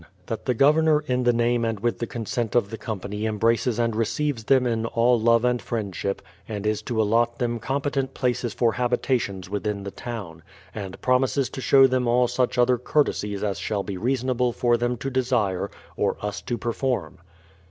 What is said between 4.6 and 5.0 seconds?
in